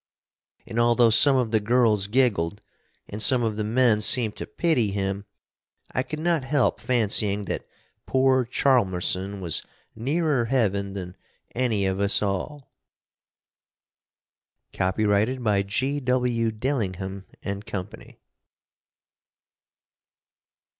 And 0.65 0.79
although 0.79 1.11
some 1.11 1.35
of 1.35 1.51
the 1.51 1.59
girls 1.59 2.07
giggled, 2.07 2.59
and 3.07 3.21
some 3.21 3.43
of 3.43 3.55
the 3.55 3.63
men 3.63 4.01
seemed 4.01 4.35
to 4.37 4.47
pity 4.47 4.89
him, 4.89 5.25
I 5.91 6.01
could 6.01 6.17
not 6.17 6.43
help 6.43 6.81
fancying 6.81 7.43
that 7.43 7.67
poor 8.07 8.43
Chalmerson 8.45 9.41
was 9.41 9.61
nearer 9.95 10.45
heaven 10.45 10.93
than 10.93 11.15
any 11.53 11.85
of 11.85 11.99
us 11.99 12.23
all. 12.23 12.73
Copyrighted 14.73 15.43
by 15.43 15.61
G. 15.61 15.99
W. 15.99 16.49
Dillingham 16.51 17.27
and 17.43 17.63
Company. 17.63 18.17